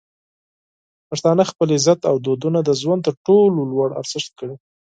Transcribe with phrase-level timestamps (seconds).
[1.09, 4.55] پښتانه خپل عزت او دودونه د ژوند تر ټولو لوړ ارزښت ګڼي.